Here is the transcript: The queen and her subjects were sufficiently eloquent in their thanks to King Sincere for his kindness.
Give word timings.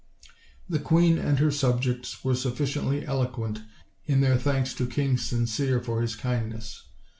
The 0.67 0.79
queen 0.79 1.19
and 1.19 1.37
her 1.37 1.51
subjects 1.51 2.23
were 2.23 2.33
sufficiently 2.33 3.05
eloquent 3.05 3.61
in 4.07 4.21
their 4.21 4.35
thanks 4.35 4.73
to 4.73 4.87
King 4.87 5.15
Sincere 5.15 5.79
for 5.79 6.01
his 6.01 6.15
kindness. 6.15 6.85